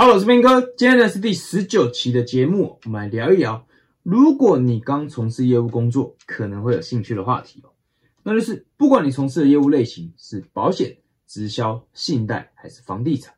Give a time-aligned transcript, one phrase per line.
[0.00, 3.66] 好我是斌哥，今天呢是第十九期的节目，我们来聊一聊，
[4.04, 7.70] 如果你刚从事业务工作，可能会有兴趣的话题哦，
[8.22, 13.34] 那就是不管你从事的业务类型是保险、直销、信贷还是房地产，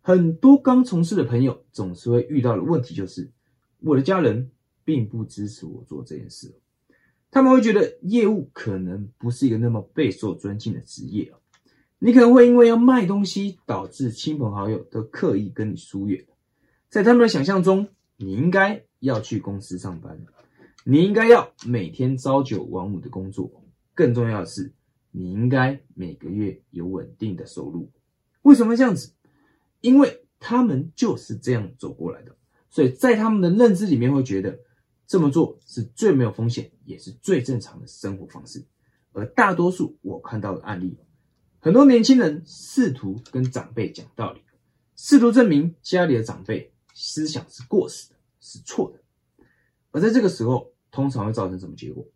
[0.00, 3.28] 很多刚从事的朋友总是会遇到的问题就是，
[3.80, 4.48] 我的家人
[4.84, 6.54] 并不支持我做这件事，
[7.32, 11.40] 他们会觉得业务可能不是一个那么备受尊敬的职业哦。
[12.06, 16.24] 你可能会因为要卖东西，导致亲朋好友都刻意跟你疏远。
[16.88, 20.24] 在他们的想象中，你应该要去公司上班，
[20.84, 23.50] 你应该要每天朝九晚五的工作。
[23.92, 24.72] 更重要的是，
[25.10, 27.90] 你应该每个月有稳定的收入。
[28.42, 29.12] 为什么这样子？
[29.80, 32.36] 因为他们就是这样走过来的，
[32.70, 34.56] 所以在他们的认知里面会觉得
[35.08, 38.64] 这么做是最没有风险，也是最正常的生活方式。
[39.10, 40.96] 而大多数我看到的案例。
[41.60, 44.40] 很多年轻人试图跟长辈讲道理，
[44.96, 49.46] 试图证明家里的长辈思想是过时的，是错的。
[49.90, 52.06] 而在这个时候，通常会造成什么结果？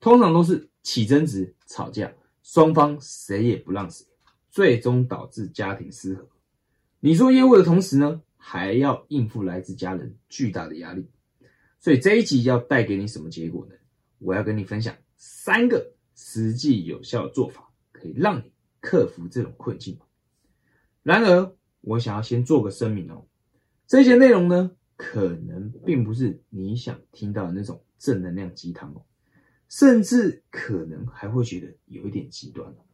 [0.00, 2.12] 通常都是起争执、吵架，
[2.42, 4.04] 双方谁也不让谁，
[4.50, 6.28] 最终导致家庭失和。
[6.98, 11.08] 你做业务的同时呢，还要应付来自家人巨大的压力。
[11.78, 13.74] 所以这一集要带给你什么结果呢？
[14.18, 17.71] 我要跟你分享三个实际有效的做法。
[18.02, 18.50] 可以让你
[18.80, 19.96] 克服这种困境。
[21.04, 23.26] 然而，我想要先做个声明哦，
[23.86, 29.04] 这些内容呢，可能并不是你想听到的那种正能量鸡汤哦，
[29.68, 32.84] 甚至可能还会觉得有一点极端哦。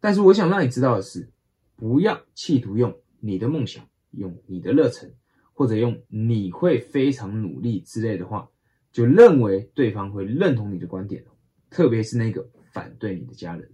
[0.00, 1.30] 但是，我想让你知道的是，
[1.76, 5.12] 不要企图用你的梦想、用你的热忱，
[5.52, 8.48] 或者用你会非常努力之类的话，
[8.92, 11.36] 就认为对方会认同你的观点哦，
[11.68, 13.70] 特别是那个反对你的家人。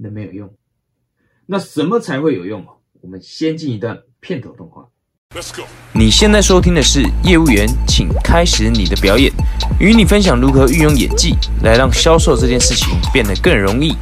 [0.00, 0.48] 那没有用，
[1.44, 2.76] 那什么才会有用哦？
[3.00, 4.88] 我们先进一段片头动画。
[5.34, 5.66] Let's go。
[5.92, 9.32] 你现在收听的是业务员，请开始你的表演，
[9.80, 13.92] 与你分享如何运用演技来让销售这件事情变得更容易。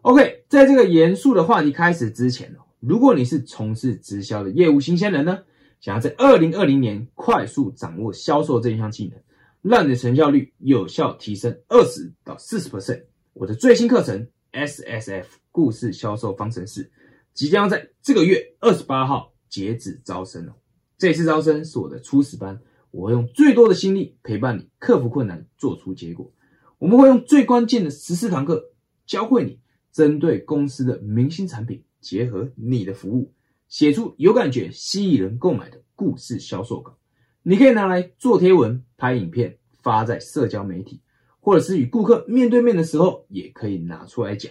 [0.00, 5.38] OK，在这个严肃的话题开始之前哦，如果你是从事直销的业务新鲜人呢，
[5.82, 9.20] 想要在二零二零年快速掌握销售这一项技能，
[9.60, 13.02] 让你的成交率有效提升二十到四十 percent，
[13.34, 14.26] 我的最新课程。
[14.54, 16.90] S S F 故事销售方程式
[17.32, 20.54] 即将在这个月二十八号截止招生哦。
[20.96, 22.60] 这次招生是我的初始班，
[22.92, 26.32] 我会用最多的心力陪伴你克服困难，做出结果。
[26.78, 28.70] 我们会用最关键的十四堂课
[29.06, 29.58] 教会你，
[29.90, 33.32] 针对公司的明星产品，结合你的服务，
[33.68, 36.96] 写出有感觉、吸引人购买的故事销售稿。
[37.42, 41.00] 你可以拿来做贴文、拍影片，发在社交媒体。
[41.44, 44.50] 或者是与顾客面对面的时候，也可以拿出来讲。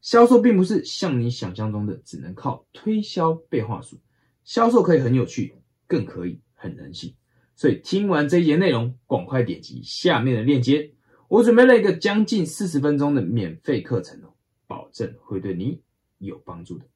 [0.00, 3.98] 销售并不是像你想象中的只能靠推销背话术，
[4.42, 5.54] 销售可以很有趣，
[5.86, 7.14] 更可以很人性。
[7.54, 10.94] 所以听完这一节内容，赶快点击下面的链接，
[11.28, 14.32] 我准备了一个将近四十分钟的免费课程哦，
[14.66, 15.82] 保证会对你
[16.16, 16.86] 有帮助的。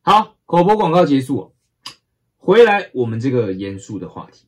[0.00, 1.54] 好，口播广告结束，
[2.38, 4.46] 回来我们这个严肃的话题。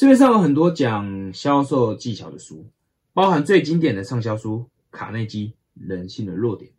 [0.00, 2.64] 市面上有很多讲销售技巧的书，
[3.12, 6.70] 包含最经典的畅销书《卡内基人性的弱点》，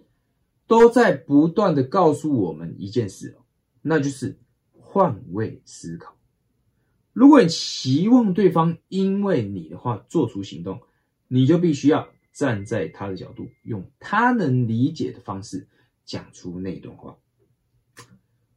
[0.65, 3.45] 都在不断的告诉我们一件事哦，
[3.83, 4.39] 那就是
[4.71, 6.17] 换位思考。
[7.13, 10.81] 如果你期望对方因为你的话做出行动，
[11.27, 15.67] 你就必须要站在他的角度，用他能理解的方式
[16.05, 17.15] 讲出那段话。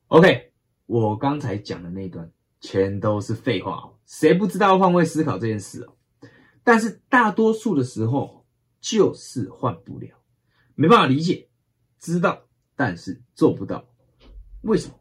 [0.07, 0.53] OK，
[0.87, 2.33] 我刚才讲的那段。
[2.67, 5.95] 全都是废话哦，谁不知道换位思考这件事哦？
[6.63, 8.47] 但是大多数的时候
[8.81, 10.17] 就是换不了，
[10.75, 11.49] 没办法理解，
[11.99, 13.87] 知道但是做不到，
[14.63, 14.95] 为什么？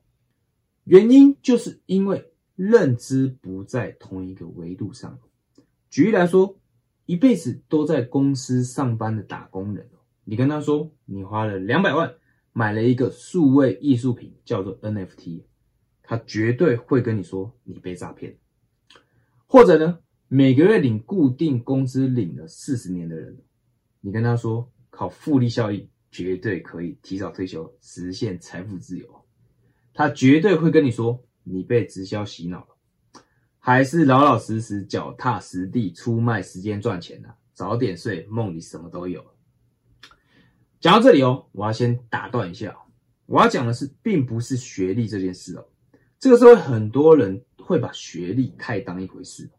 [0.83, 5.17] 原因就是因为认知不在同一个维度上。
[5.89, 6.59] 举例来说，
[7.05, 9.89] 一辈子都在公司上班的打工人
[10.25, 12.15] 你跟他说你花了两百万
[12.51, 15.43] 买了一个数位艺术品，叫做 NFT。
[16.01, 18.37] 他绝对会跟你说你被诈骗，
[19.53, 23.37] 或者呢，每个月领固定工资领了四十年的人，
[24.01, 29.07] 你跟他说靠复利效应绝对可以提早退休实现财富自由，
[29.93, 33.21] 他绝对会跟你说你被直销洗脑了，
[33.59, 37.29] 还是老老实实脚踏实地出卖时间赚钱呢？
[37.53, 39.23] 早点睡，梦里什么都有。
[40.79, 42.75] 讲到这里哦，我要先打断一下，
[43.27, 45.67] 我要讲的是，并不是学历这件事哦。
[46.17, 49.49] 这个时候，很多人会把学历太当一回事，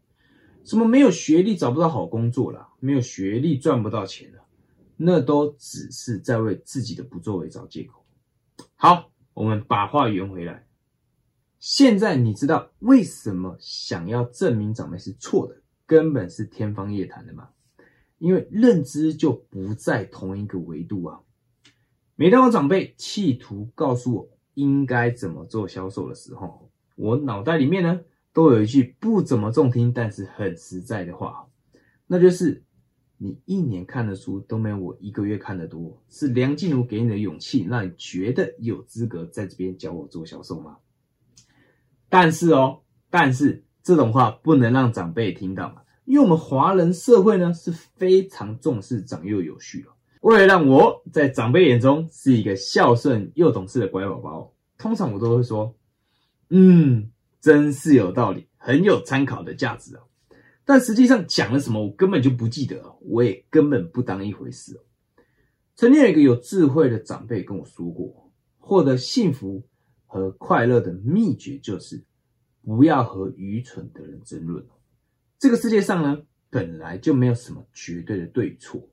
[0.63, 4.45] 什么没有学历找不到好工作了，没有学历赚不到钱了，
[4.97, 8.05] 那都只是在为自己的不作为找借口。
[8.75, 10.65] 好，我们把话圆回来，
[11.59, 17.49] 现在你知道为什么想要证明长辈是错的，根本是天方夜谭的吗？
[18.17, 21.19] 因为认知就不在同一个维度啊。
[22.15, 26.64] 每当我长辈企图告诉我应该怎么做销售的时候，
[26.95, 28.01] 我脑袋里面呢
[28.33, 31.47] 都有一句不怎么中听，但是很实在的话，
[32.07, 32.63] 那就是
[33.17, 40.77] 你一年看的书都没有我一个月看的多，是梁静茹给你的勇气，让你觉得有资格在这边教我做销售吗？
[42.09, 49.89] 但是哦，但是这种话不能让长辈听到嘛，因为我们华人社会呢是非常重视长幼有序的。
[50.21, 55.75] 为了让我在长辈眼中是一个孝顺又懂事的乖宝宝，通常我都会说，
[56.49, 57.11] 嗯，
[57.41, 60.01] 真是有道理，很有参考的价值哦。
[60.65, 64.81] 但实际上讲了什么，我根本就不记得，我也根本不当一回事哦。
[65.75, 69.63] 曾经有一个有智慧的长辈跟我说过，获得幸福。
[70.07, 72.01] 和快乐的秘诀就是
[72.63, 74.65] 不要和愚蠢的人争论。
[75.37, 78.87] 这个世界上呢，本来就没有什么绝对的对错。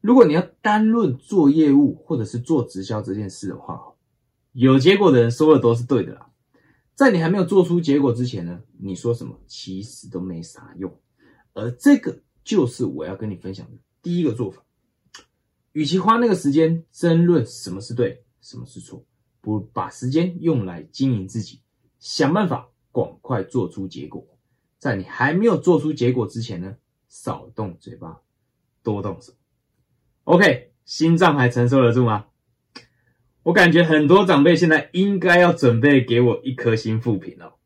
[0.00, 3.80] 如果你要单论做业务或者是做直销这件事的话，
[4.50, 6.29] 有结果的人说的都是对的啦。
[7.00, 10.94] 在你还没有做出结果之前呢，你说什么其实都没啥用。
[11.54, 14.62] 而这个就是我要跟你分享的第一个做法。
[15.72, 19.02] 与其花那个时间争论什么是对，什么是错。
[19.40, 21.62] 不如把时间用来经营自己，
[21.98, 24.22] 想办法赶快做出结果。
[24.76, 26.76] 在你还没有做出结果之前呢，
[27.08, 28.20] 少动嘴巴，
[28.82, 29.32] 多动手。
[30.24, 32.26] OK，心脏还承受得住吗？
[33.42, 37.56] 我感觉很多长辈现在应该要准备给我一颗心复评了。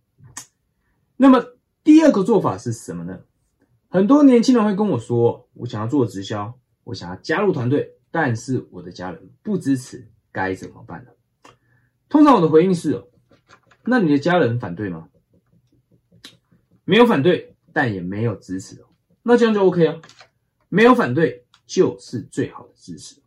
[1.16, 1.44] 那么
[1.82, 3.20] 第二个做法是什么呢？
[3.88, 11.10] 很多年轻人会跟我说：“我想要做直销，我想要加入团队，但是我的家人不支持，该怎么办呢？”
[12.08, 13.04] 通常我的回应是：
[13.84, 15.08] 那你的家人反对吗？
[16.84, 18.86] 没有反对，但也没有支持哦。
[19.22, 20.00] 那这样就 OK 啊。
[20.68, 23.22] 没有反对就是最好的支持。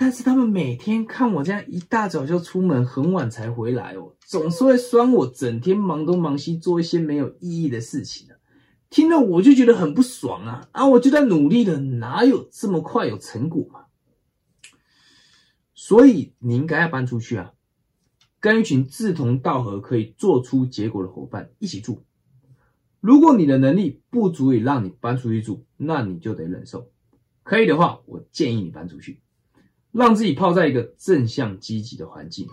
[0.00, 8.40] 但是他们每天看我这样一大早就出门，很晚才回来哦，总是会酸我整天忙东忙西，做一些没有意义的事情啊。
[8.88, 10.68] 听了我就觉得很不爽啊！
[10.72, 13.84] 啊，我就在努力的，哪有这么快有成果嘛？
[15.74, 17.52] 所以你应该要搬出去啊，
[18.40, 22.02] 跟一群志同道合、可以做出结果的伙伴一起住。
[23.00, 26.90] 如果你的能力不足以让你搬出去住，那你就得忍受。
[27.42, 29.20] 可以的话，我建议你搬出去，
[29.92, 32.48] 让自己泡在一个正向积极的环境。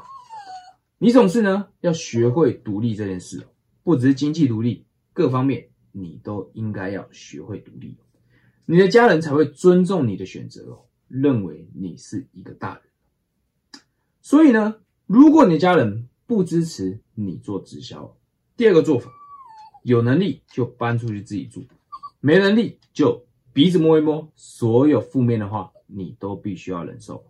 [0.97, 3.47] 你总是呢要学会独立这件事，
[3.83, 7.97] 不只是经济独立，各方面你都应该要学会独立，
[8.65, 12.81] 你的家人才会尊重你的选择哦，认为你是一个大人。
[14.21, 14.75] 所以呢，
[15.05, 18.17] 如果你的家人不支持你做直销，
[18.55, 19.11] 第二个做法，
[19.83, 21.63] 有能力就搬出去自己住，
[22.19, 27.25] 没能力就鼻子摸一摸，所有负面的话你都必须要忍受，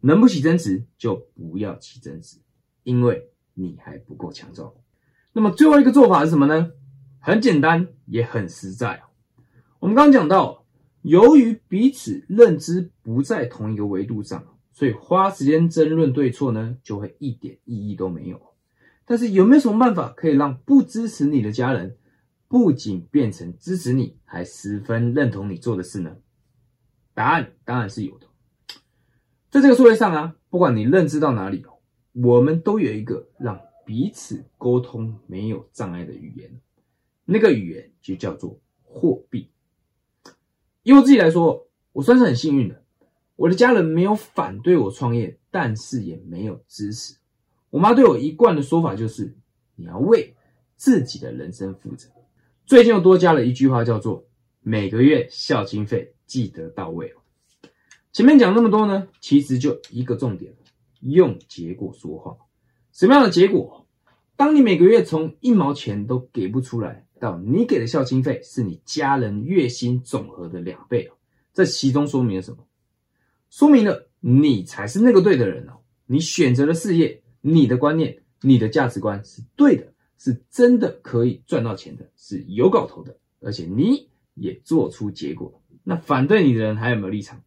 [0.00, 2.38] 能不起争执就不要起争执，
[2.84, 4.72] 因为你还不够强壮。
[5.32, 6.70] 那么最后一个做法是什么呢？
[7.18, 9.02] 很简单，也很实在。
[9.80, 10.64] 我们刚刚讲到，
[11.02, 14.46] 由于彼此认知不在同一个维度上。
[14.76, 18.42] 所以花时间争论对错呢，就会一点意义都没有。
[19.04, 21.96] 但是有没有什么办法可以让不支持你的家人
[22.48, 26.16] 不仅变成支持你，还十分认同你做的事呢？
[27.14, 28.26] 答案当然是有的。
[29.50, 31.64] 在这个社会上啊，不管你认知到哪里，
[32.12, 36.60] 我们都有一个让彼此沟通没有障碍的语言，
[37.24, 39.50] 那个语言就叫做货币。
[40.82, 42.82] 以我自己来说，我算是很幸运的。
[43.36, 47.16] 我的家人没有反对我创业，但是也没有支持。
[47.70, 49.34] 我妈对我一贯的说法就是：
[49.76, 50.34] 你要为
[50.76, 52.08] 自己的人生负责。
[52.66, 54.24] 最近又多加了一句话，叫做
[54.60, 57.22] 每个月孝经费记得到位哦。
[58.12, 60.52] 前面讲那么多呢，其实就一个重点：
[60.98, 62.36] 用结果说话。
[62.92, 63.86] 什么样的结果？
[64.34, 71.14] 当你每个月从一毛钱都给不出来，到你给的孝经费是你家人月薪总和的两倍哦。
[71.52, 72.66] 这其中说明了什么？
[73.48, 85.62] 说明了你才是那个对的人哦，你选择了事业，你的观念、你的价值观是对的，是真的可以赚到钱的，是有搞头的，而且你也做出结果。
[85.84, 87.42] 那反对你的人还有没有立场？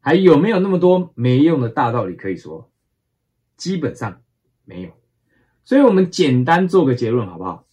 [0.00, 2.70] 还有没有那么多没用的大道理可以说？
[3.56, 4.20] 基本上
[4.64, 4.90] 没有。
[5.64, 7.66] 所以我们简单做个结论好不好？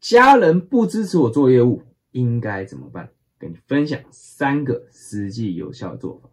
[0.00, 1.82] 家人不支持我做业务，
[2.12, 3.10] 应该怎么办？
[3.38, 6.30] 跟你分享三个实际有效做法。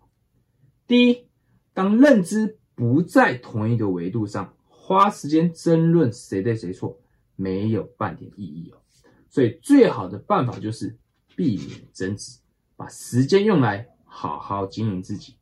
[0.85, 1.25] 第一，
[1.73, 7.01] 当认知不在同一个维度上，花时间争论谁对谁错，
[7.35, 8.77] 没有半点意义哦。
[9.29, 10.97] 所以最好的办法就是
[11.35, 12.39] 避免争执，
[12.75, 15.35] 把时间用来好好经营自己，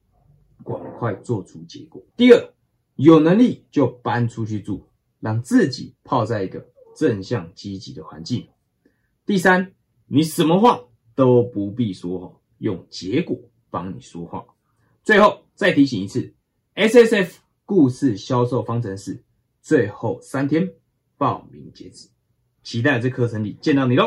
[0.64, 2.04] 赶快做出结果。
[2.16, 2.54] 第二，
[2.96, 4.86] 有能力就搬出去住，
[5.20, 6.66] 让自己泡在一个
[6.96, 8.48] 正向积极的环境。
[9.26, 9.74] 第三，
[10.06, 10.82] 你什么话
[11.16, 14.46] 都不必说，用结果帮你说话。
[15.04, 16.34] 最后再提醒一次
[16.74, 19.24] ，S S F 故事销售方程式
[19.62, 20.72] 最后三天
[21.18, 22.10] 报名截止，
[22.64, 24.06] 期待这课程里见到你喽。